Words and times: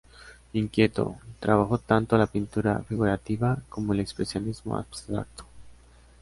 Inquieto, 0.53 1.17
trabajó 1.39 1.77
tanto 1.77 2.17
la 2.17 2.25
pintura 2.25 2.79
figurativa, 2.89 3.59
como 3.69 3.93
el 3.93 3.99
expresionismo 3.99 4.75
abstracto. 4.75 5.45